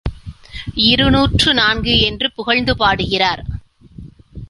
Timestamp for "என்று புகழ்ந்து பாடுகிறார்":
1.99-3.43